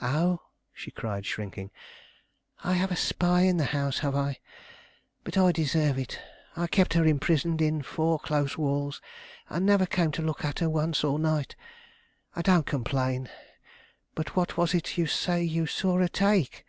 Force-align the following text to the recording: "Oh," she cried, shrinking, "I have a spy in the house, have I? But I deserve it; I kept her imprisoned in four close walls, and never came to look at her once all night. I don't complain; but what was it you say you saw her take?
"Oh," 0.00 0.40
she 0.72 0.92
cried, 0.92 1.26
shrinking, 1.26 1.72
"I 2.62 2.74
have 2.74 2.92
a 2.92 2.96
spy 2.96 3.40
in 3.40 3.56
the 3.56 3.64
house, 3.74 3.98
have 3.98 4.14
I? 4.14 4.38
But 5.24 5.36
I 5.36 5.50
deserve 5.50 5.98
it; 5.98 6.20
I 6.56 6.68
kept 6.68 6.94
her 6.94 7.04
imprisoned 7.04 7.60
in 7.60 7.82
four 7.82 8.20
close 8.20 8.56
walls, 8.56 9.02
and 9.50 9.66
never 9.66 9.86
came 9.86 10.12
to 10.12 10.22
look 10.22 10.44
at 10.44 10.60
her 10.60 10.68
once 10.70 11.02
all 11.02 11.18
night. 11.18 11.56
I 12.36 12.42
don't 12.42 12.64
complain; 12.64 13.28
but 14.14 14.36
what 14.36 14.56
was 14.56 14.72
it 14.72 14.96
you 14.96 15.08
say 15.08 15.42
you 15.42 15.66
saw 15.66 15.98
her 15.98 16.06
take? 16.06 16.64